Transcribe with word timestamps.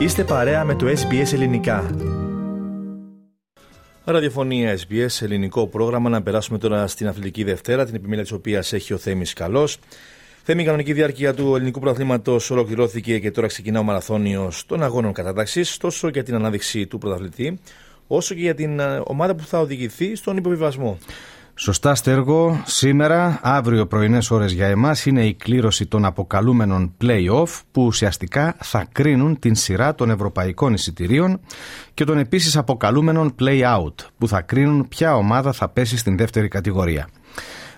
Είστε 0.00 0.24
παρέα 0.24 0.64
με 0.64 0.74
το 0.74 0.86
SBS 0.86 1.32
Ελληνικά. 1.32 1.90
Ραδιοφωνία 4.04 4.78
SBS, 4.78 5.22
ελληνικό 5.22 5.66
πρόγραμμα. 5.66 6.08
Να 6.08 6.22
περάσουμε 6.22 6.58
τώρα 6.58 6.86
στην 6.86 7.08
Αθλητική 7.08 7.44
Δευτέρα, 7.44 7.84
την 7.84 7.94
επιμέλεια 7.94 8.22
της 8.22 8.32
οποίας 8.32 8.72
έχει 8.72 8.92
ο 8.92 8.96
Θέμης 8.96 9.32
Καλός. 9.32 9.78
Θέμη, 10.42 10.62
η 10.62 10.64
κανονική 10.64 10.92
διάρκεια 10.92 11.34
του 11.34 11.54
ελληνικού 11.54 11.80
πρωταθλήματος 11.80 12.50
ολοκληρώθηκε 12.50 13.18
και 13.18 13.30
τώρα 13.30 13.46
ξεκινά 13.46 13.80
ο 13.80 13.82
μαραθώνιος 13.82 14.66
των 14.66 14.82
αγώνων 14.82 15.12
κατάταξης, 15.12 15.76
τόσο 15.76 16.08
για 16.08 16.22
την 16.22 16.34
ανάδειξη 16.34 16.86
του 16.86 16.98
πρωταθλητή, 16.98 17.58
όσο 18.06 18.34
και 18.34 18.40
για 18.40 18.54
την 18.54 18.80
ε, 18.80 19.02
ομάδα 19.04 19.34
που 19.34 19.44
θα 19.44 19.58
οδηγηθεί 19.60 20.14
στον 20.14 20.36
υποβιβασμό. 20.36 20.98
Σωστά 21.54 21.94
στέργο, 21.94 22.62
σήμερα, 22.66 23.40
αύριο 23.42 23.86
πρωινές 23.86 24.30
ώρες 24.30 24.52
για 24.52 24.66
εμάς 24.66 25.06
είναι 25.06 25.26
η 25.26 25.34
κλήρωση 25.34 25.86
των 25.86 26.04
αποκαλούμενων 26.04 26.94
play-off 27.00 27.60
που 27.72 27.84
ουσιαστικά 27.84 28.56
θα 28.60 28.86
κρίνουν 28.92 29.38
την 29.38 29.54
σειρά 29.54 29.94
των 29.94 30.10
ευρωπαϊκών 30.10 30.72
εισιτηρίων 30.72 31.40
και 31.94 32.04
των 32.04 32.18
επίσης 32.18 32.56
αποκαλούμενων 32.56 33.34
play-out 33.40 33.94
που 34.18 34.28
θα 34.28 34.40
κρίνουν 34.40 34.88
ποια 34.88 35.16
ομάδα 35.16 35.52
θα 35.52 35.68
πέσει 35.68 35.96
στην 35.96 36.16
δεύτερη 36.16 36.48
κατηγορία. 36.48 37.08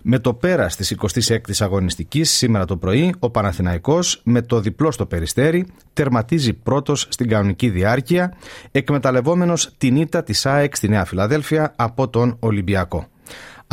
Με 0.02 0.19
το 0.19 0.35
πέρας 0.35 0.77
της 0.77 0.97
26η 1.01 1.55
αγωνιστικής 1.59 2.30
σήμερα 2.30 2.65
το 2.65 2.77
πρωί, 2.77 3.15
ο 3.19 3.30
Παναθηναϊκός 3.30 4.21
με 4.25 4.43
το 4.43 4.61
διπλό 4.61 4.91
στο 4.91 5.07
περιστέρι 5.07 5.66
τερματίζει 5.93 6.52
πρώτος 6.52 7.07
στην 7.11 7.29
κανονική 7.29 7.69
διάρκεια, 7.69 8.37
εκμεταλλευόμενος 8.71 9.71
την 9.79 9.97
ήττα 9.97 10.23
της 10.23 10.47
ΑΕΚ 10.47 10.77
στη 10.77 10.89
Νέα 10.89 11.05
Φιλαδέλφια 11.05 11.73
από 11.77 12.09
τον 12.09 12.37
Ολυμπιακό. 12.41 13.12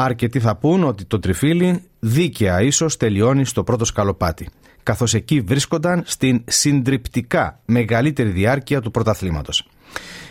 Αρκετοί 0.02 0.40
θα 0.40 0.56
πούν 0.56 0.84
ότι 0.84 1.06
το 1.06 1.20
τριφύλι 1.20 1.84
δίκαια 2.00 2.62
ίσως 2.62 2.98
τελειώνει 2.98 3.46
στο 3.46 3.64
πρώτο 3.64 3.86
σκαλοπάτι, 3.86 4.50
καθώς 4.84 5.14
εκεί 5.14 5.42
βρίσκονταν 5.42 6.04
στην 6.06 6.44
συντριπτικά 6.48 7.60
μεγαλύτερη 7.66 8.30
διάρκεια 8.30 8.82
του 8.82 8.92
πρωταθλήματος. 8.92 9.70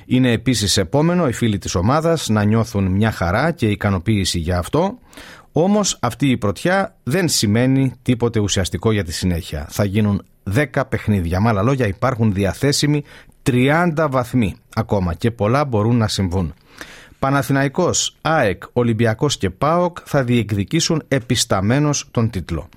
Είναι 0.07 0.33
επίσης 0.33 0.77
επόμενο 0.77 1.29
οι 1.29 1.33
φίλοι 1.33 1.59
της 1.59 1.75
ομάδας 1.75 2.29
να 2.29 2.45
νιώθουν 2.45 2.85
μια 2.85 3.11
χαρά 3.11 3.51
και 3.51 3.67
ικανοποίηση 3.67 4.39
για 4.39 4.59
αυτό, 4.59 4.99
όμως 5.53 5.99
αυτή 6.01 6.31
η 6.31 6.37
πρωτιά 6.37 6.97
δεν 7.03 7.29
σημαίνει 7.29 7.93
τίποτε 8.03 8.41
ουσιαστικό 8.41 8.93
για 8.93 9.05
τη 9.05 9.13
συνέχεια. 9.13 9.67
Θα 9.71 9.85
γίνουν 9.85 10.25
10 10.55 10.67
παιχνίδια. 10.89 11.41
Με 11.41 11.49
άλλα 11.49 11.63
λόγια, 11.63 11.87
υπάρχουν 11.87 12.33
διαθέσιμοι 12.33 13.05
30 13.43 14.07
βαθμοί 14.11 14.57
ακόμα 14.75 15.15
και 15.15 15.31
πολλά 15.31 15.65
μπορούν 15.65 15.97
να 15.97 16.09
συμβούν. 16.09 16.55
Παναθηναϊκός, 17.19 18.17
ΑΕΚ, 18.21 18.63
Ολυμπιακός 18.73 19.37
και 19.37 19.51
ΠΑΟΚ 19.51 19.99
θα 20.05 20.25
διεκδικήσουν 20.25 21.03
επισταμένος 21.09 22.09
τον 22.11 22.31
τίτλο. 22.31 22.69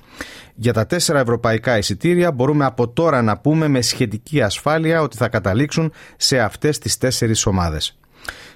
Για 0.55 0.73
τα 0.73 0.85
τέσσερα 0.85 1.19
ευρωπαϊκά 1.19 1.77
εισιτήρια 1.77 2.31
μπορούμε 2.31 2.65
από 2.65 2.87
τώρα 2.87 3.21
να 3.21 3.37
πούμε 3.37 3.67
με 3.67 3.81
σχετική 3.81 4.41
ασφάλεια 4.41 5.01
ότι 5.01 5.17
θα 5.17 5.27
καταλήξουν 5.27 5.91
σε 6.17 6.39
αυτές 6.39 6.77
τις 6.77 6.97
τέσσερις 6.97 7.45
ομάδες. 7.45 7.97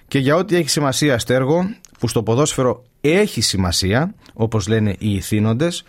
Και 0.07 0.19
για 0.19 0.35
ό,τι 0.35 0.55
έχει 0.55 0.69
σημασία 0.69 1.19
στέργο, 1.19 1.75
που 1.99 2.07
στο 2.07 2.23
ποδόσφαιρο 2.23 2.83
έχει 3.01 3.41
σημασία, 3.41 4.13
όπως 4.33 4.67
λένε 4.67 4.95
οι 4.99 5.15
ηθήνοντες, 5.15 5.83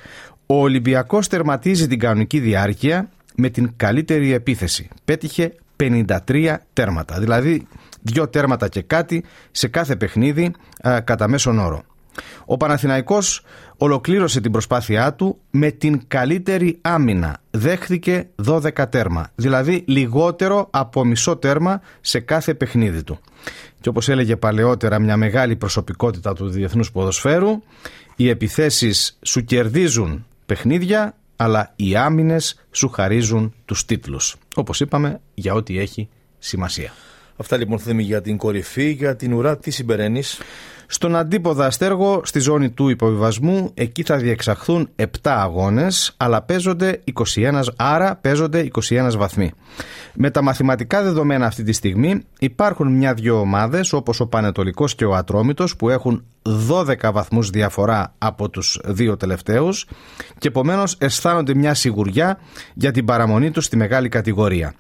ο 0.47 0.61
Ολυμπιακός 0.61 1.29
τερματίζει 1.29 1.87
την 1.87 1.99
κανονική 1.99 2.39
διάρκεια 2.39 3.09
με 3.35 3.49
την 3.49 3.73
καλύτερη 3.77 4.33
επίθεση. 4.33 4.89
Πέτυχε 5.05 5.55
53 5.77 6.57
τέρματα, 6.73 7.19
δηλαδή 7.19 7.67
δύο 8.13 8.29
τέρματα 8.29 8.69
και 8.69 8.83
κάτι 8.83 9.25
σε 9.51 9.69
κάθε 9.69 9.97
παιχνίδι 9.97 10.53
α, 10.89 11.01
κατά 11.01 11.29
μέσον 11.29 11.59
όρο. 11.59 11.83
Ο 12.45 12.57
Παναθηναϊκός 12.57 13.43
ολοκλήρωσε 13.77 14.41
την 14.41 14.53
προσπάθειά 14.53 15.15
του 15.15 15.39
με 15.51 15.71
την 15.71 16.03
καλύτερη 16.09 16.79
άμυνα. 16.81 17.41
Δέχθηκε 17.51 18.29
12 18.45 18.71
τέρμα, 18.91 19.31
δηλαδή 19.35 19.85
λιγότερο 19.87 20.69
από 20.71 21.05
μισό 21.05 21.37
τέρμα 21.37 21.81
σε 22.01 22.21
κάθε 22.21 22.55
παιχνίδι 22.55 23.03
του. 23.03 23.19
Και 23.81 23.89
όπως 23.89 24.09
έλεγε 24.09 24.37
παλαιότερα 24.37 24.99
μια 24.99 25.17
μεγάλη 25.17 25.57
προσωπικότητα 25.57 26.33
του 26.33 26.49
διεθνούς 26.49 26.93
ποδοσφαίρου, 26.93 27.63
οι 28.17 28.29
επιθέσεις 28.29 29.19
σου 29.23 29.45
κερδίζουν 29.45 30.27
παιχνίδια, 30.47 31.17
αλλά 31.37 31.73
οι 31.77 31.97
άμυνες 31.97 32.67
σου 32.71 32.89
χαρίζουν 32.89 33.55
τους 33.65 33.85
τίτλους. 33.85 34.37
Όπως 34.55 34.81
είπαμε, 34.81 35.21
για 35.35 35.55
ό,τι 35.55 35.79
έχει 35.79 36.09
σημασία. 36.39 36.93
Αυτά 37.37 37.57
λοιπόν 37.57 37.79
θέλουμε 37.79 38.03
για 38.03 38.21
την 38.21 38.37
κορυφή, 38.37 38.91
για 38.91 39.17
την 39.17 39.33
ουρά, 39.33 39.57
τι 39.57 39.71
συμπεραίνεις; 39.71 40.41
Στον 40.87 41.17
αντίποδα 41.17 41.67
αστέργο, 41.67 42.21
στη 42.25 42.39
ζώνη 42.39 42.71
του 42.71 42.89
υποβιβασμού, 42.89 43.71
εκεί 43.75 44.03
θα 44.03 44.17
διεξαχθούν 44.17 44.89
7 44.97 45.07
αγώνες, 45.23 46.15
αλλά 46.17 46.43
παίζονται 46.43 47.01
21, 47.35 47.63
άρα 47.77 48.17
παίζονται 48.17 48.69
21 48.89 49.17
βαθμοί. 49.17 49.53
Με 50.15 50.31
τα 50.31 50.43
μαθηματικά 50.43 51.03
δεδομένα 51.03 51.47
αυτή 51.47 51.63
τη 51.63 51.73
στιγμή 51.73 52.23
υπάρχουν 52.39 52.93
μια-δυο 52.93 53.41
ομάδες, 53.41 53.93
όπως 53.93 54.21
ο 54.21 54.27
Πανετολικός 54.27 54.95
και 54.95 55.05
ο 55.05 55.15
Ατρόμητος, 55.15 55.77
που 55.77 55.91
έχουν 55.91 56.25
12 56.69 57.13
βαθμούς 57.13 57.51
διαφορά 57.51 58.15
από 58.19 58.51
τους 58.51 58.81
δύο 58.85 59.17
τελευταίους 59.17 59.87
και 60.39 60.49
επομένως 60.49 60.97
αισθάνονται 60.99 61.55
μια 61.55 61.75
σιγουριά 61.75 62.39
για 62.75 62.91
την 62.91 63.05
παραμονή 63.05 63.51
τους 63.51 63.65
στη 63.65 63.77
μεγάλη 63.77 64.09
κατηγορία. 64.09 64.75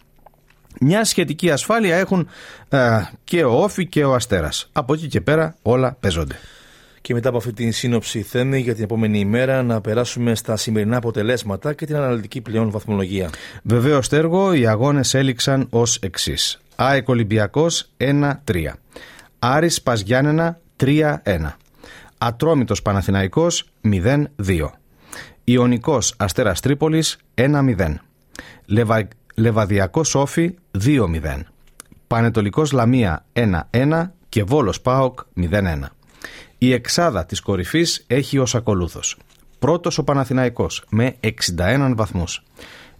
Μια 0.80 1.04
σχετική 1.04 1.50
ασφάλεια 1.50 1.96
έχουν 1.96 2.28
ε, 2.68 2.78
και 3.24 3.44
ο 3.44 3.62
Όφη 3.62 3.86
και 3.86 4.04
ο 4.04 4.14
Αστέρας. 4.14 4.68
Από 4.72 4.94
εκεί 4.94 5.06
και 5.06 5.20
πέρα 5.20 5.56
όλα 5.62 5.96
παίζονται. 6.00 6.38
Και 7.00 7.14
μετά 7.14 7.28
από 7.28 7.38
αυτή 7.38 7.52
την 7.52 7.72
σύνοψη 7.72 8.22
θέμη 8.22 8.60
για 8.60 8.74
την 8.74 8.84
επόμενη 8.84 9.18
ημέρα 9.18 9.62
να 9.62 9.80
περάσουμε 9.80 10.34
στα 10.34 10.56
σημερινά 10.56 10.96
αποτελέσματα 10.96 11.74
και 11.74 11.86
την 11.86 11.96
αναλυτική 11.96 12.40
πλέον 12.40 12.70
βαθμολογία. 12.70 13.30
Βεβαίως 13.62 14.08
Τέργο, 14.08 14.52
οι 14.52 14.66
αγώνες 14.66 15.14
έληξαν 15.14 15.66
ως 15.70 15.96
εξής. 15.96 16.60
ΑΕΚ 16.76 17.08
Ολυμπιακός 17.08 17.90
1-3. 17.96 18.34
Άρης 19.38 19.82
Παζιάννενα 19.82 20.60
3-1. 20.76 21.56
Ατρόμητος 22.18 22.82
Παναθηναϊκός 22.82 23.64
0-2. 23.82 24.70
Ιωνικός 25.44 26.14
Αστέρας 26.16 26.60
Τρίπολης 26.60 27.18
1-0. 27.34 27.94
Λεβα... 28.66 29.08
Λεβαδιακό 29.38 30.04
Σόφι 30.04 30.54
2-0. 30.84 31.40
Πανετολικός 32.06 32.72
Λαμία 32.72 33.24
1-1 33.70 34.10
και 34.28 34.44
Βόλος 34.44 34.80
Πάοκ 34.80 35.18
0-1. 35.36 35.82
Η 36.58 36.72
εξάδα 36.72 37.24
της 37.24 37.40
κορυφής 37.40 38.04
έχει 38.06 38.38
ως 38.38 38.54
ακολούθος. 38.54 39.16
Πρώτος 39.58 39.98
ο 39.98 40.04
Παναθηναϊκός 40.04 40.84
με 40.88 41.16
61 41.20 41.92
βαθμούς. 41.96 42.42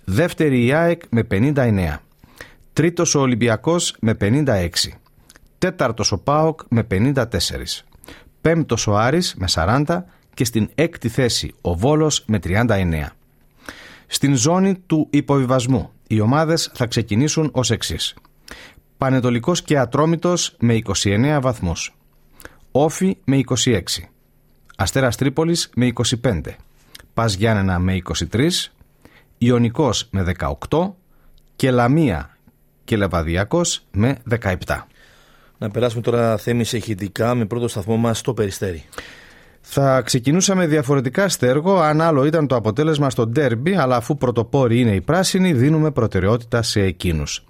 Δεύτερη 0.04 0.64
η 0.64 0.72
ΑΕΚ 0.72 1.02
με 1.10 1.22
59. 1.22 2.02
Τρίτος 2.72 3.14
ο 3.14 3.20
Ολυμπιακός 3.20 3.96
με 4.00 4.14
56. 4.14 4.68
Τέταρτος 5.58 6.12
ο 6.12 6.18
ΠΑΟΚ 6.18 6.60
με 6.68 6.82
54. 6.82 7.84
Πέμπτος 8.40 8.86
ο 8.86 8.96
Άρης 8.96 9.34
με 9.38 9.46
40 9.48 10.04
και 10.34 10.44
στην 10.44 10.68
έκτη 10.74 11.08
θέση 11.08 11.54
ο 11.60 11.76
Βόλος 11.76 12.24
με 12.26 12.38
39. 12.38 13.16
Στην 14.06 14.36
ζώνη 14.36 14.74
του 14.86 15.06
υποβιβασμού 15.10 15.90
οι 16.06 16.20
ομάδες 16.20 16.70
θα 16.74 16.86
ξεκινήσουν 16.86 17.50
ως 17.52 17.70
εξής. 17.70 18.14
Πανετολικός 18.98 19.62
και 19.62 19.78
Ατρόμητος 19.78 20.56
με 20.58 20.74
29 20.74 21.38
βαθμούς. 21.40 21.94
Όφι 22.70 23.16
με 23.24 23.36
26. 23.36 23.80
Αστέρας 24.76 25.16
Τρίπολης 25.16 25.70
με 25.74 25.86
25. 25.86 26.40
Πας 27.14 27.34
Γιάννενα 27.34 27.78
με 27.78 27.94
23. 27.94 28.70
Ιωνικός 29.38 30.08
με 30.10 30.22
18. 30.22 30.94
Και 31.56 31.70
Λαμία 31.70 32.36
και 32.84 32.96
Λεβαδιακός 32.96 33.86
με 33.90 34.18
17. 34.28 34.86
Να 35.58 35.70
περάσουμε 35.70 36.02
τώρα 36.02 36.36
θέμη 36.36 36.64
σε 36.64 36.76
ηχητικά 36.76 37.34
με 37.34 37.44
πρώτο 37.44 37.68
σταθμό 37.68 37.96
μας 37.96 38.18
στο 38.18 38.34
Περιστέρι. 38.34 38.84
Θα 39.68 40.02
ξεκινούσαμε 40.02 40.66
διαφορετικά 40.66 41.28
στέργο 41.28 41.76
αν 41.78 42.00
άλλο 42.00 42.24
ήταν 42.24 42.46
το 42.46 42.56
αποτέλεσμα 42.56 43.10
στο 43.10 43.26
ντέρμπι, 43.26 43.76
αλλά 43.76 43.96
αφού 43.96 44.16
πρωτοπόροι 44.16 44.80
είναι 44.80 44.94
οι 44.94 45.00
πράσινοι, 45.00 45.52
δίνουμε 45.52 45.90
προτεραιότητα 45.90 46.62
σε 46.62 46.80
εκείνους. 46.80 47.44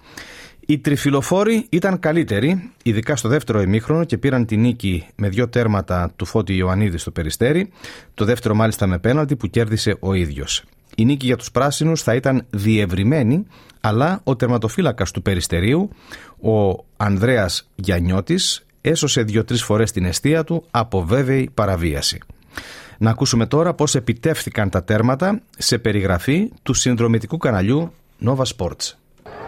Οι 0.65 0.79
τριφυλοφόροι 0.79 1.65
ήταν 1.69 1.99
καλύτεροι, 1.99 2.71
ειδικά 2.83 3.15
στο 3.15 3.29
δεύτερο 3.29 3.61
ημίχρονο 3.61 4.03
και 4.03 4.17
πήραν 4.17 4.45
τη 4.45 4.57
νίκη 4.57 5.05
με 5.15 5.29
δύο 5.29 5.49
τέρματα 5.49 6.11
του 6.15 6.25
Φώτη 6.25 6.55
Ιωαννίδη 6.55 6.97
στο 6.97 7.11
Περιστέρι, 7.11 7.69
το 8.13 8.25
δεύτερο 8.25 8.55
μάλιστα 8.55 8.87
με 8.87 8.99
πέναλτι 8.99 9.35
που 9.35 9.47
κέρδισε 9.47 9.97
ο 9.99 10.13
ίδιος. 10.13 10.63
Η 10.95 11.05
νίκη 11.05 11.25
για 11.25 11.37
τους 11.37 11.51
πράσινους 11.51 12.01
θα 12.01 12.15
ήταν 12.15 12.45
διευρυμένη, 12.49 13.45
αλλά 13.81 14.21
ο 14.23 14.35
τερματοφύλακας 14.35 15.11
του 15.11 15.21
Περιστερίου, 15.21 15.89
ο 16.41 16.85
Ανδρέας 16.97 17.69
Γιαννιώτης, 17.75 18.66
έσωσε 18.89 19.21
δύο-τρεις 19.21 19.63
φορές 19.63 19.91
την 19.91 20.05
αιστεία 20.05 20.43
του 20.43 20.63
από 20.71 21.03
βέβαιη 21.03 21.49
παραβίαση. 21.53 22.19
Να 22.97 23.09
ακούσουμε 23.09 23.45
τώρα 23.45 23.73
πώς 23.73 23.95
επιτεύθηκαν 23.95 24.69
τα 24.69 24.83
τέρματα 24.83 25.41
σε 25.57 25.77
περιγραφή 25.77 26.51
του 26.63 26.73
συνδρομητικού 26.73 27.37
καναλιού 27.37 27.93
Nova 28.25 28.43
Sports. 28.57 28.93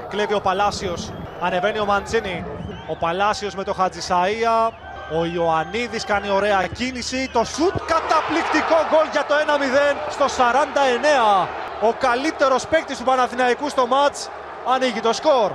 Κλέβει 0.10 0.34
ο 0.34 0.42
Παλάσιος, 0.42 1.14
ανεβαίνει 1.42 1.80
ο 1.80 1.86
Μαντσίνη. 1.86 2.44
Ο 2.90 2.96
Παλάσιος 2.98 3.56
με 3.56 3.64
το 3.64 3.76
Χατζησαΐα, 3.80 4.72
ο 5.20 5.26
Ιωαννίδης 5.26 6.04
κάνει 6.04 6.30
ωραία 6.30 6.68
κίνηση. 6.74 7.30
Το 7.34 7.44
σουτ 7.44 7.76
καταπληκτικό 7.94 8.78
γκολ 8.90 9.08
για 9.12 9.26
το 9.28 9.34
1-0 9.36 9.98
στο 10.10 10.26
49. 10.28 11.48
Ο 11.82 11.94
καλύτερος 12.00 12.68
παίκτης 12.68 12.98
του 12.98 13.04
Παναθηναϊκού 13.04 13.70
στο 13.70 13.88
μάτς 13.88 14.30
ανοίγει 14.74 15.00
το 15.00 15.14
σκορ. 15.14 15.52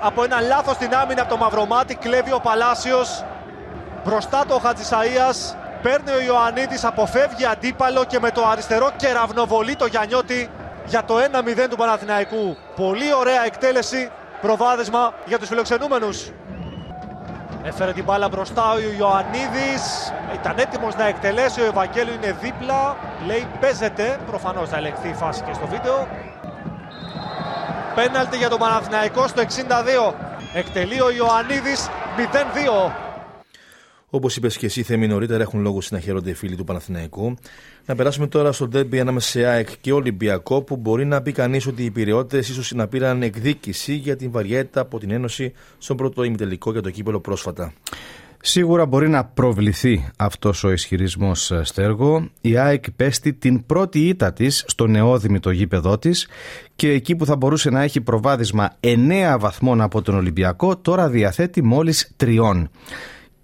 Από 0.00 0.24
ένα 0.24 0.40
λάθος 0.40 0.74
στην 0.74 0.94
άμυνα 0.94 1.22
από 1.22 1.30
το 1.30 1.36
Μαυρομάτι 1.36 1.94
κλέβει 1.94 2.32
ο 2.32 2.40
Παλάσιος 2.40 3.24
μπροστά 4.04 4.44
του 4.48 4.54
ο 4.54 4.68
Χατζησαΐας 4.68 5.56
παίρνει 5.82 6.10
ο 6.10 6.20
Ιωαννίδης, 6.20 6.84
αποφεύγει 6.84 7.44
αντίπαλο 7.44 8.04
και 8.04 8.20
με 8.20 8.30
το 8.30 8.46
αριστερό 8.46 8.90
κεραυνοβολεί 8.96 9.76
το 9.76 9.86
Γιαννιώτη 9.86 10.50
για 10.86 11.04
το 11.04 11.14
1-0 11.18 11.68
του 11.70 11.76
Παναθηναϊκού. 11.76 12.56
Πολύ 12.76 13.14
ωραία 13.14 13.44
εκτέλεση, 13.44 14.10
προβάδισμα 14.40 15.12
για 15.24 15.38
τους 15.38 15.48
φιλοξενούμενους. 15.48 16.30
Έφερε 17.64 17.92
την 17.92 18.04
μπάλα 18.04 18.28
μπροστά 18.28 18.70
ο 18.72 18.78
Ιωαννίδης. 18.98 20.12
Ήταν 20.34 20.58
έτοιμος 20.58 20.96
να 20.96 21.06
εκτελέσει. 21.06 21.60
Ο 21.60 21.64
Ευαγγέλιο 21.64 22.14
είναι 22.14 22.36
δίπλα. 22.40 22.96
Λέει 23.26 23.46
παίζεται. 23.60 24.18
Προφανώς 24.26 24.68
θα 24.68 24.76
ελεγχθεί 24.76 25.08
η 25.08 25.14
φάση 25.14 25.42
και 25.42 25.52
στο 25.52 25.66
βίντεο. 25.66 26.08
Πέναλτι 27.94 28.36
για 28.36 28.48
τον 28.48 28.58
Παναθηναϊκό 28.58 29.28
στο 29.28 29.42
62. 29.42 30.14
Εκτελεί 30.54 31.00
ο 31.00 31.10
Ιωαννίδης 31.10 31.88
0-2. 32.16 32.92
Όπως 34.10 34.36
είπες 34.36 34.56
και 34.56 34.66
εσύ, 34.66 34.82
Θέμη, 34.82 35.06
νωρίτερα 35.06 35.42
έχουν 35.42 35.60
λόγο 35.60 35.78
να 35.90 36.00
χαίρονται 36.00 36.30
οι 36.30 36.34
φίλοι 36.34 36.56
του 36.56 36.64
Παναθηναϊκού. 36.64 37.36
Να 37.86 37.94
περάσουμε 37.94 38.26
τώρα 38.26 38.52
στο 38.52 38.68
ντέρμπι 38.68 39.00
ανάμεσα 39.00 39.28
σε 39.28 39.44
ΑΕΚ 39.44 39.68
και 39.80 39.92
Ολυμπιακό, 39.92 40.62
που 40.62 40.76
μπορεί 40.76 41.04
να 41.04 41.22
πει 41.22 41.32
κανείς 41.32 41.66
ότι 41.66 41.82
οι 41.82 41.84
υπηρεώτε 41.84 42.38
ίσως 42.38 42.72
να 42.72 42.88
πήραν 42.88 43.22
εκδίκηση 43.22 43.94
για 43.94 44.16
την 44.16 44.30
βαριέτα 44.30 44.80
από 44.80 44.98
την 44.98 45.10
Ένωση 45.10 45.52
στον 45.78 45.96
πρώτο 45.96 46.22
ημιτελικό 46.22 46.72
για 46.72 46.82
το 46.82 46.90
κύπελο 46.90 47.20
πρόσφατα. 47.20 47.72
Σίγουρα 48.44 48.86
μπορεί 48.86 49.08
να 49.08 49.24
προβληθεί 49.24 50.08
αυτός 50.16 50.64
ο 50.64 50.70
ισχυρισμός 50.70 51.52
στέργο. 51.62 52.28
Η 52.40 52.56
ΑΕΚ 52.56 52.90
πέστη 52.90 53.32
την 53.32 53.66
πρώτη 53.66 54.08
ήττα 54.08 54.32
της 54.32 54.64
στο 54.66 54.86
νεόδημη 54.86 55.40
το 55.40 55.50
γήπεδό 55.50 55.98
της 55.98 56.28
και 56.76 56.90
εκεί 56.90 57.16
που 57.16 57.26
θα 57.26 57.36
μπορούσε 57.36 57.70
να 57.70 57.82
έχει 57.82 58.00
προβάδισμα 58.00 58.70
9 58.80 59.36
βαθμών 59.38 59.80
από 59.80 60.02
τον 60.02 60.14
Ολυμπιακό 60.14 60.76
τώρα 60.76 61.08
διαθέτει 61.08 61.62
μόλις 61.62 62.12
τριών. 62.16 62.70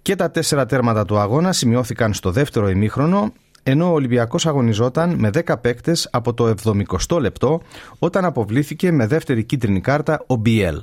Και 0.01 0.15
τα 0.15 0.31
τέσσερα 0.31 0.65
τέρματα 0.65 1.05
του 1.05 1.17
αγώνα 1.17 1.53
σημειώθηκαν 1.53 2.13
στο 2.13 2.31
δεύτερο 2.31 2.69
ημίχρονο 2.69 3.33
ενώ 3.63 3.89
ο 3.89 3.93
Ολυμπιακός 3.93 4.45
αγωνιζόταν 4.45 5.15
με 5.17 5.29
10 5.45 5.61
παίκτες 5.61 6.09
από 6.11 6.33
το 6.33 6.53
70 7.09 7.19
λεπτό 7.19 7.61
όταν 7.99 8.25
αποβλήθηκε 8.25 8.91
με 8.91 9.07
δεύτερη 9.07 9.43
κίτρινη 9.43 9.81
κάρτα 9.81 10.23
ο 10.27 10.35
Μπιέλ. 10.35 10.81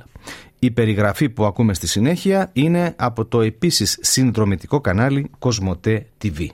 Η 0.59 0.71
περιγραφή 0.71 1.29
που 1.29 1.45
ακούμε 1.45 1.73
στη 1.73 1.87
συνέχεια 1.87 2.49
είναι 2.53 2.95
από 2.97 3.25
το 3.25 3.41
επίσης 3.41 3.97
συνδρομητικό 4.01 4.81
κανάλι 4.81 5.31
Κοσμοτέ 5.39 6.05
TV. 6.23 6.45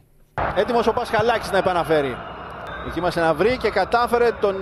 Έτοιμος 0.55 0.87
ο 0.87 0.93
Πασχαλάκης 0.93 1.51
να 1.51 1.57
επαναφέρει. 1.57 2.17
Δοκίμασε 2.85 3.19
να 3.19 3.33
βρει 3.33 3.57
και 3.57 3.69
κατάφερε 3.69 4.29
τον 4.41 4.55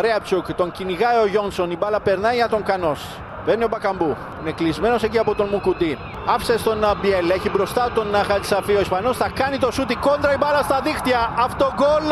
Ρέαψουκ. 0.00 0.52
Τον 0.52 0.70
κυνηγάει 0.70 1.16
ο 1.22 1.26
Γιόνσον. 1.26 1.70
Η 1.70 1.76
μπάλα 1.76 2.00
περνάει 2.00 2.34
για 2.34 2.48
τον 2.48 2.62
Κανός. 2.62 3.20
Μπαίνει 3.46 3.64
ο 3.64 3.68
Μπακαμπού. 3.68 4.16
Είναι 4.40 4.52
κλεισμένος 4.52 5.02
εκεί 5.02 5.18
από 5.18 5.34
τον 5.34 5.48
Μουκουντή. 5.48 5.98
Άφησε 6.28 6.58
στον 6.58 6.78
Μπιέλ. 7.00 7.30
Έχει 7.30 7.50
μπροστά 7.50 7.90
τον 7.94 8.14
Χατζησαφή. 8.14 8.74
Ο 8.74 8.80
Ισπανός 8.80 9.16
θα 9.16 9.30
κάνει 9.34 9.58
το 9.58 9.70
σούτι 9.70 9.94
κόντρα 9.94 10.32
η 10.32 10.36
μπάλα 10.38 10.62
στα 10.62 10.80
δίχτυα. 10.80 11.34
Αυτό 11.38 11.72
γκολ 11.76 12.08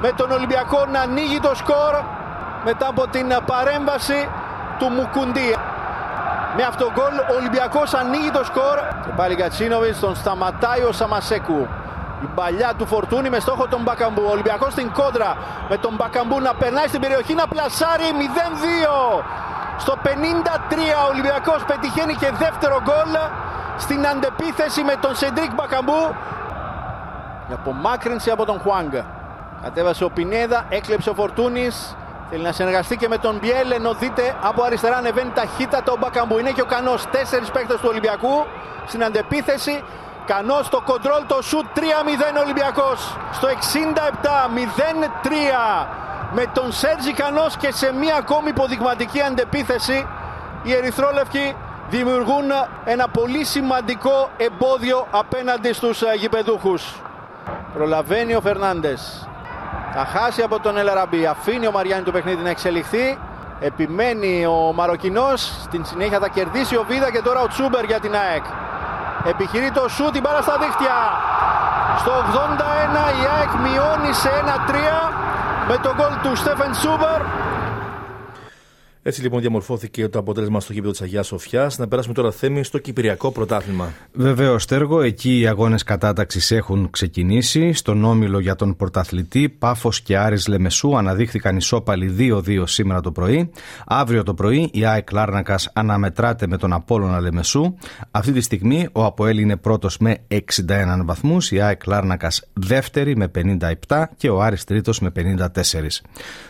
με 0.00 0.12
τον 0.16 0.30
Ολυμπιακό 0.30 0.86
να 0.86 1.00
ανοίγει 1.00 1.40
το 1.40 1.54
σκορ 1.54 1.94
μετά 2.64 2.86
από 2.88 3.08
την 3.08 3.26
παρέμβαση 3.46 4.28
του 4.78 4.86
Μουκουντή. 4.88 5.54
Με 6.56 6.62
αυτό 6.62 6.92
γκολ 6.94 7.14
ο 7.32 7.34
Ολυμπιακός 7.38 7.94
ανοίγει 7.94 8.30
το 8.30 8.44
σκορ. 8.44 8.78
Και 9.04 9.12
πάλι 9.16 9.34
Γκατσίνοβιτ 9.34 9.96
τον 10.00 10.14
σταματάει 10.14 10.82
ο 10.82 10.92
Σαμασέκου. 10.92 11.66
Η 12.22 12.28
παλιά 12.34 12.74
του 12.78 12.86
Φορτούνη 12.86 13.30
με 13.30 13.38
στόχο 13.40 13.66
τον 13.66 13.82
Μπακαμπού. 13.82 14.22
Ο 14.26 14.30
Ολυμπιακός 14.30 14.72
στην 14.72 14.92
κόντρα 14.92 15.36
με 15.68 15.76
τον 15.76 15.94
Μπακαμπού 15.94 16.40
να 16.40 16.54
περνάει 16.54 16.86
στην 16.86 17.00
περιοχή 17.00 17.34
να 17.34 17.46
πλασάρει 17.46 18.04
0-2. 18.12 19.24
Στο 19.78 19.98
53 20.02 20.08
ο 21.04 21.08
Ολυμπιακός 21.12 21.64
πετυχαίνει 21.64 22.14
και 22.14 22.30
δεύτερο 22.38 22.80
γκολ 22.82 23.12
στην 23.78 24.06
αντεπίθεση 24.06 24.82
με 24.82 24.94
τον 25.00 25.14
Σεντρίκ 25.14 25.54
Μπακαμπού. 25.54 26.14
Η 27.50 27.52
απομάκρυνση 27.52 28.30
από 28.30 28.44
τον 28.44 28.60
Χουάνγκ. 28.60 28.92
Κατέβασε 29.62 30.04
ο 30.04 30.10
Πινέδα, 30.10 30.64
έκλεψε 30.68 31.10
ο 31.10 31.14
Φορτούνης. 31.14 31.96
Θέλει 32.30 32.42
να 32.42 32.52
συνεργαστεί 32.52 32.96
και 32.96 33.08
με 33.08 33.18
τον 33.18 33.38
Μπιέλ 33.38 33.70
ενώ 33.70 33.94
δείτε 33.94 34.36
από 34.42 34.62
αριστερά 34.62 34.96
ανεβαίνει 34.96 35.30
ταχύτατα 35.34 35.92
ο 35.92 35.96
Μπακαμπού. 35.96 36.38
Είναι 36.38 36.50
και 36.50 36.62
ο 36.62 36.64
Κανός, 36.64 37.06
τέσσερις 37.10 37.50
παίκτες 37.50 37.80
του 37.80 37.88
Ολυμπιακού 37.90 38.46
στην 38.86 39.04
αντεπίθεση. 39.04 39.84
Κανός 40.26 40.66
στο 40.66 40.80
κοντρόλ 40.80 41.26
το 41.26 41.42
σουτ 41.42 41.66
3-0 41.74 41.80
Ολυμπιακός. 42.42 43.16
Στο 43.32 43.48
67 43.48 44.48
0-3 44.48 45.86
με 46.32 46.44
τον 46.54 46.72
Σέρτζι 46.72 47.12
Κανός 47.12 47.56
και 47.56 47.72
σε 47.72 47.92
μία 47.92 48.16
ακόμη 48.16 48.48
υποδειγματική 48.48 49.20
αντεπίθεση 49.20 50.06
οι 50.62 50.72
Ερυθρόλευκοι 50.72 51.56
δημιουργούν 51.88 52.44
ένα 52.84 53.08
πολύ 53.08 53.44
σημαντικό 53.44 54.30
εμπόδιο 54.36 55.06
απέναντι 55.10 55.72
στους 55.72 56.02
γηπεδούχους. 56.16 57.00
Προλαβαίνει 57.74 58.34
ο 58.34 58.40
Φερνάντες. 58.40 59.28
Θα 59.98 60.04
χάσει 60.04 60.42
από 60.42 60.60
τον 60.60 60.76
Ελαραμπή. 60.76 61.26
Αφήνει 61.26 61.66
ο 61.66 61.70
Μαριάννη 61.70 62.04
το 62.04 62.12
παιχνίδι 62.12 62.42
να 62.42 62.50
εξελιχθεί. 62.50 63.18
Επιμένει 63.60 64.46
ο 64.46 64.72
Μαροκινός. 64.74 65.40
Στην 65.62 65.84
συνέχεια 65.84 66.18
θα 66.18 66.28
κερδίσει 66.28 66.76
ο 66.76 66.84
Βίδα 66.88 67.10
και 67.10 67.22
τώρα 67.22 67.40
ο 67.40 67.46
Τσούμπερ 67.46 67.84
για 67.84 68.00
την 68.00 68.14
ΑΕΚ. 68.14 68.44
Επιχειρεί 69.24 69.70
το 69.70 69.88
σούτ, 69.88 70.12
την 70.12 70.22
μπάλα 70.22 70.40
στα 70.42 70.56
δίχτυα. 70.60 70.98
Στο 72.00 72.10
81 72.10 73.04
η 73.20 73.22
ΑΕΚ 73.36 73.52
μειώνει 73.64 74.12
σε 74.12 74.30
1-3 74.42 75.12
με 75.68 75.76
τον 75.76 75.94
γκολ 75.96 76.12
του 76.22 76.36
Στέφεν 76.36 76.70
Τσούμπερ. 76.70 77.20
Έτσι 79.08 79.22
λοιπόν 79.22 79.40
διαμορφώθηκε 79.40 80.08
το 80.08 80.18
αποτέλεσμα 80.18 80.60
στο 80.60 80.72
γήπεδο 80.72 80.90
της 80.90 81.02
Αγίας 81.02 81.26
Σοφιάς. 81.26 81.78
Να 81.78 81.88
περάσουμε 81.88 82.14
τώρα 82.14 82.30
θέμη 82.30 82.64
στο 82.64 82.78
Κυπριακό 82.78 83.32
Πρωτάθλημα. 83.32 83.92
Βεβαίως, 84.12 84.62
Στέργο, 84.62 85.00
εκεί 85.00 85.40
οι 85.40 85.46
αγώνες 85.46 85.82
κατάταξης 85.82 86.50
έχουν 86.50 86.90
ξεκινήσει. 86.90 87.72
Στον 87.72 88.04
όμιλο 88.04 88.38
για 88.38 88.54
τον 88.54 88.76
πρωταθλητή, 88.76 89.48
Πάφος 89.48 90.00
και 90.00 90.18
Άρης 90.18 90.46
Λεμεσού 90.46 90.96
αναδείχθηκαν 90.96 91.56
ισόπαλοι 91.56 92.08
2-2 92.08 92.66
σήμερα 92.66 93.00
το 93.00 93.12
πρωί. 93.12 93.50
Αύριο 93.86 94.22
το 94.22 94.34
πρωί 94.34 94.70
η 94.72 94.84
ΑΕΚ 94.84 95.12
Λάρνακας 95.12 95.70
αναμετράται 95.72 96.46
με 96.46 96.56
τον 96.56 96.72
Απόλωνα 96.72 97.20
Λεμεσού. 97.20 97.74
Αυτή 98.10 98.32
τη 98.32 98.40
στιγμή 98.40 98.88
ο 98.92 99.04
Αποέλ 99.04 99.38
είναι 99.38 99.56
πρώτος 99.56 99.98
με 99.98 100.18
61 100.28 100.38
βαθμούς, 101.04 101.50
η 101.50 101.60
ΑΕΚ 101.60 101.86
Λάρνακας 101.86 102.42
δεύτερη 102.52 103.16
με 103.16 103.28
57 103.88 104.10
και 104.16 104.28
ο 104.28 104.42
Άρης 104.42 104.64
τρίτος 104.64 105.00
με 105.00 105.10
54. 105.10 106.02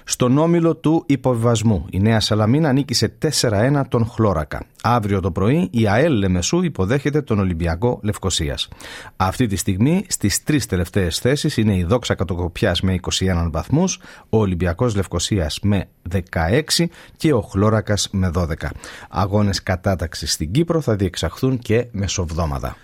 Στον 0.04 0.38
όμιλο 0.38 0.76
του 0.76 1.04
υποβιβασμού, 1.06 1.86
η 1.90 2.00
Νέα 2.00 2.20
Σαλαμίνα 2.46 2.72
νίκησε 2.72 3.18
4-1 3.40 3.82
τον 3.88 4.06
Χλώρακα. 4.06 4.62
Αύριο 4.82 5.20
το 5.20 5.30
πρωί 5.30 5.68
η 5.72 5.88
ΑΕΛ 5.88 6.12
Λεμεσού 6.12 6.62
υποδέχεται 6.62 7.22
τον 7.22 7.38
Ολυμπιακό 7.38 8.00
Λευκοσίας. 8.02 8.68
Αυτή 9.16 9.46
τη 9.46 9.56
στιγμή 9.56 10.04
στις 10.08 10.42
τρεις 10.42 10.66
τελευταίες 10.66 11.18
θέσεις 11.18 11.56
είναι 11.56 11.76
η 11.76 11.84
Δόξα 11.84 12.14
Κατοκοπιάς 12.14 12.80
με 12.80 12.92
21 12.92 13.48
βαθμούς, 13.50 14.00
ο 14.28 14.38
Ολυμπιακός 14.38 14.94
Λευκοσίας 14.94 15.58
με 15.62 15.88
16 16.02 16.88
και 17.16 17.32
ο 17.32 17.40
Χλώρακας 17.40 18.08
με 18.12 18.30
12. 18.34 18.70
Αγώνες 19.10 19.62
κατάταξης 19.62 20.32
στην 20.32 20.50
Κύπρο 20.50 20.80
θα 20.80 20.96
διεξαχθούν 20.96 21.58
και 21.58 21.86
μεσοβδόμαδα. 21.92 22.76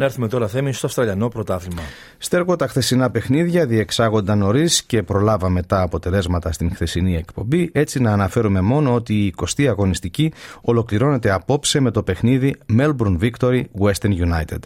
Να 0.00 0.06
έρθουμε 0.06 0.28
τώρα 0.28 0.48
θέμη 0.48 0.72
στο 0.72 0.86
Αυστραλιανό 0.86 1.28
πρωτάθλημα. 1.28 1.82
Στέργο 2.18 2.56
τα 2.56 2.66
χθεσινά 2.66 3.10
παιχνίδια 3.10 3.66
διεξάγονταν 3.66 4.38
νωρίς 4.38 4.82
και 4.82 5.02
προλάβαμε 5.02 5.62
τα 5.62 5.80
αποτελέσματα 5.80 6.52
στην 6.52 6.74
χθεσινή 6.74 7.16
εκπομπή. 7.16 7.70
Έτσι, 7.72 8.00
να 8.00 8.12
αναφέρουμε 8.12 8.60
μόνο 8.60 8.94
ότι 8.94 9.14
η 9.14 9.34
20η 9.36 9.64
αγωνιστική 9.66 10.32
ολοκληρώνεται 10.60 11.30
απόψε 11.30 11.80
με 11.80 11.90
το 11.90 12.02
παιχνίδι 12.02 12.56
Melbourne 12.78 13.18
Victory 13.20 13.62
Western 13.80 14.12
United. 14.28 14.58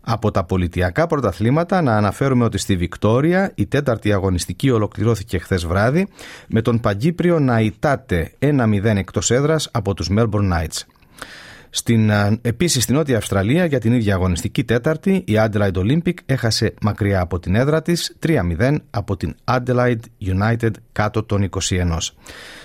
Από 0.00 0.30
τα 0.30 0.44
πολιτιακά 0.44 1.06
πρωταθλήματα, 1.06 1.82
να 1.82 1.96
αναφέρουμε 1.96 2.44
ότι 2.44 2.58
στη 2.58 2.76
Βικτόρια 2.76 3.52
η 3.54 3.66
τέταρτη 3.66 4.12
αγωνιστική 4.12 4.70
ολοκληρώθηκε 4.70 5.38
χθες 5.38 5.66
βράδυ 5.66 6.08
με 6.48 6.62
τον 6.62 6.80
Παγκύπριο 6.80 7.38
να 7.38 7.60
ητάται 7.60 8.32
1-0 8.38 8.84
εκτός 8.84 9.30
έδρας 9.30 9.68
από 9.72 9.94
τους 9.94 10.08
Melbourne 10.10 10.52
Knights. 10.52 10.91
Στην, 11.74 12.10
επίσης 12.42 12.82
στην 12.82 12.94
Νότια 12.94 13.16
Αυστραλία 13.16 13.64
για 13.64 13.80
την 13.80 13.92
ίδια 13.92 14.14
αγωνιστική 14.14 14.64
τέταρτη 14.64 15.10
η 15.10 15.32
Adelaide 15.36 15.74
Olympic 15.74 16.14
έχασε 16.26 16.74
μακριά 16.80 17.20
από 17.20 17.38
την 17.38 17.54
έδρα 17.54 17.82
της 17.82 18.16
3-0 18.26 18.76
από 18.90 19.16
την 19.16 19.34
Adelaide 19.44 20.00
United 20.20 20.70
κάτω 20.92 21.22
των 21.22 21.48
21. 21.50 21.98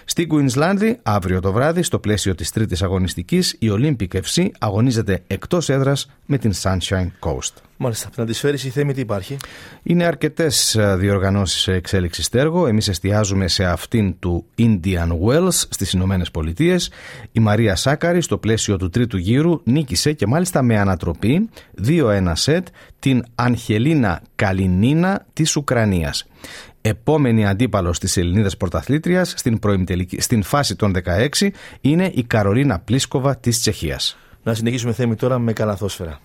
Στην 0.06 0.30
Queensland, 0.32 0.96
αύριο 1.04 1.40
το 1.40 1.52
βράδυ, 1.52 1.82
στο 1.82 2.00
πλαίσιο 2.00 2.36
της 2.36 2.52
τρίτης 2.52 2.84
αγωνιστικής, 2.84 3.56
η 3.60 3.68
Olympic 3.72 4.22
FC 4.22 4.48
αγωνίζεται 4.60 5.24
εκτός 5.28 5.70
έδρας 5.70 6.12
με 6.26 6.38
την 6.38 6.54
Sunshine 6.54 7.10
Coast. 7.20 7.66
Μάλιστα, 7.77 8.05
από 8.05 8.15
την 8.15 8.24
αντισφαίρηση 8.24 8.69
θέμη 8.69 8.93
τι 8.93 9.01
υπάρχει; 9.01 9.38
Είναι 9.84 10.05
αρκετές 10.05 10.77
διοργανώσεις 10.98 11.67
εξέλιξης 11.67 12.25
στέργο. 12.25 12.67
Εμείς 12.67 12.88
εστιάζουμε 12.88 13.48
σε 13.48 13.65
αυτήν 13.65 14.19
του 14.19 14.46
Indian 14.57 15.10
Wells 15.25 15.51
στις 15.51 15.91
Ηνωμένες 15.91 16.31
Πολιτείες. 16.31 16.91
Η 17.31 17.39
Μαρία 17.39 17.75
Σάκαρη, 17.75 18.22
στο 18.22 18.38
πλαίσιο 18.38 18.77
του 18.77 18.89
τρίτου 18.89 19.17
γύρου, 19.17 19.62
νίκησε 19.63 20.13
και 20.13 20.27
μάλιστα 20.27 20.62
με 20.62 20.77
ανατροπή 20.77 21.50
2-1 21.88 22.31
σετ 22.34 22.67
την 23.00 23.24
Αγχελίνα 23.36 24.22
Καλινίνα 24.36 25.25
της 25.34 25.55
Ουκρανίας. 25.55 26.25
Επόμενη 26.81 27.48
αντίπαλος 27.48 28.00
της 28.00 28.17
Ελληνίδας 28.17 28.57
πρωταθλήτριας 28.57 29.34
στην, 29.36 29.60
στην 30.17 30.43
φάση 30.43 30.75
των 30.75 30.93
16 31.39 31.50
είναι 31.81 32.12
η 32.13 32.24
Καρολίνα 32.24 32.79
Πλίσκοβα 32.79 33.38
της 33.38 33.60
Τσεχίας. 33.60 34.17
Να 34.43 34.53
συνεχίσουμε 34.53 34.93
θέμη 34.93 35.15
τώρα 35.15 35.39
με 35.39 35.53
καλαθόσφαιρα. 35.53 36.19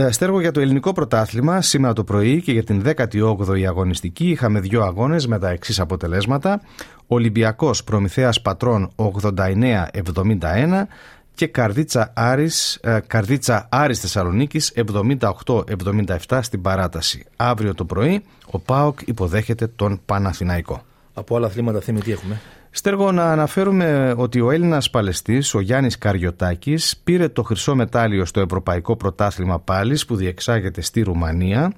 Ε, 0.00 0.10
στέργο 0.10 0.40
για 0.40 0.50
το 0.50 0.60
ελληνικό 0.60 0.92
πρωτάθλημα 0.92 1.62
σήμερα 1.62 1.92
το 1.92 2.04
πρωί 2.04 2.42
και 2.42 2.52
για 2.52 2.64
την 2.64 2.82
18η 2.96 3.64
αγωνιστική 3.64 4.30
είχαμε 4.30 4.60
δύο 4.60 4.82
αγώνες 4.82 5.26
με 5.26 5.38
τα 5.38 5.48
εξής 5.48 5.80
αποτελέσματα. 5.80 6.60
Ολυμπιακός 7.06 7.84
Προμηθέας 7.84 8.40
Πατρών 8.40 8.90
89-71 8.96 10.86
και 11.34 11.46
Καρδίτσα 11.46 12.12
Άρης, 12.14 12.78
ε, 12.82 12.98
Καρδίτσα 13.06 13.68
Άρης 13.70 14.00
Θεσσαλονίκης 14.00 14.72
78-77 14.74 16.42
στην 16.42 16.62
παράταση. 16.62 17.24
Αύριο 17.36 17.74
το 17.74 17.84
πρωί 17.84 18.22
ο 18.50 18.58
ΠΑΟΚ 18.58 18.98
υποδέχεται 19.04 19.66
τον 19.66 20.00
Παναθηναϊκό. 20.06 20.82
Από 21.14 21.36
άλλα 21.36 21.46
αθλήματα 21.46 21.80
θέμη 21.80 22.00
τι 22.00 22.12
έχουμε; 22.12 22.40
Στέργο 22.70 23.12
να 23.12 23.32
αναφέρουμε 23.32 24.14
ότι 24.16 24.40
ο 24.40 24.50
Έλληνας 24.50 24.90
Παλαιστής, 24.90 25.54
ο 25.54 25.60
Γιάννης 25.60 25.98
Καριωτάκης, 25.98 27.00
πήρε 27.04 27.28
το 27.28 27.42
χρυσό 27.42 27.74
μετάλλιο 27.74 28.24
στο 28.24 28.40
Ευρωπαϊκό 28.40 28.96
Πρωτάθλημα 28.96 29.58
Πάλης 29.58 30.06
που 30.06 30.16
διεξάγεται 30.16 30.80
στη 30.80 31.02
Ρουμανία. 31.02 31.72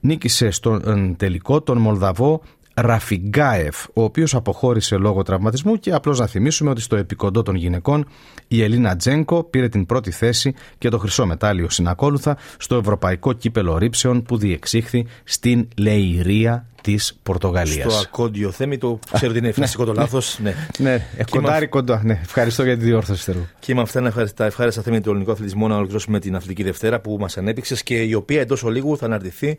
Νίκησε 0.00 0.50
στον 0.50 1.16
τελικό 1.16 1.62
τον 1.62 1.78
Μολδαβό 1.78 2.42
Ραφιγκάεφ, 2.80 3.84
ο 3.92 4.02
οποίος 4.02 4.34
αποχώρησε 4.34 4.96
λόγω 4.96 5.22
τραυματισμού 5.22 5.76
και 5.76 5.92
απλώς 5.92 6.18
να 6.18 6.26
θυμίσουμε 6.26 6.70
ότι 6.70 6.80
στο 6.80 6.96
επικοντό 6.96 7.42
των 7.42 7.54
γυναικών 7.54 8.06
η 8.48 8.62
Ελίνα 8.62 8.96
Τζένκο 8.96 9.44
πήρε 9.44 9.68
την 9.68 9.86
πρώτη 9.86 10.10
θέση 10.10 10.54
και 10.78 10.88
το 10.88 10.98
χρυσό 10.98 11.26
μετάλλιο 11.26 11.70
συνακόλουθα 11.70 12.36
στο 12.58 12.76
Ευρωπαϊκό 12.76 13.32
Κύπελο 13.32 13.78
Ρήψεων 13.78 14.22
που 14.22 14.36
διεξήχθη 14.36 15.06
στην 15.24 15.68
Λεϊρία 15.76 16.66
της 16.82 17.18
Πορτογαλίας. 17.22 17.92
Στο 17.92 18.02
ακόντιο 18.02 18.50
θέμη, 18.50 18.78
το 18.78 18.98
ξέρω 19.12 19.30
ότι 19.30 19.38
είναι 19.38 19.52
φυσικό 19.52 19.84
το 19.84 19.92
λάθος. 19.92 20.38
Ναι, 20.42 20.54
ναι. 20.78 20.90
ναι 20.90 21.24
κοντάρι 21.30 21.66
κοντά. 21.66 22.00
Ναι. 22.04 22.20
Ευχαριστώ 22.22 22.64
για 22.64 22.76
τη 22.76 22.84
διόρθωση. 22.84 23.46
Και 23.58 23.74
με 23.74 23.80
αυτά 23.80 24.12
τα 24.34 24.44
ευχάριστα 24.44 24.82
θέμη 24.82 25.00
του 25.00 25.10
ελληνικού 25.10 25.30
αθλητισμού 25.30 25.68
να 25.68 25.74
ολοκληρώσουμε 25.76 26.20
την 26.20 26.36
Αθλητική 26.36 26.62
Δευτέρα 26.62 27.00
που 27.00 27.16
μας 27.20 27.36
ανέπτυξες 27.36 27.82
και 27.82 28.02
η 28.02 28.14
οποία 28.14 28.40
εντός 28.40 28.62
ολίγου 28.62 28.96
θα 28.96 29.06
αναρτηθεί 29.06 29.58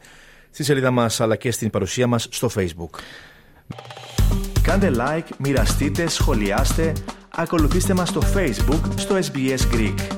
στη 0.52 0.64
σελίδα 0.64 0.92
μας 0.92 1.22
αλλά 1.22 1.36
και 1.36 1.52
στην 1.52 1.70
παρουσία 1.70 2.08
μας 2.08 2.28
στο 2.32 2.50
Facebook. 2.56 3.00
Κάντε 4.62 4.92
like, 4.98 5.28
μοιραστείτε, 5.38 6.08
σχολιάστε, 6.08 6.94
ακολουθήστε 7.30 7.94
μας 7.94 8.10
στο 8.10 8.22
Facebook 8.36 8.82
στο 8.96 9.16
SBS 9.16 9.76
Greek. 9.76 10.17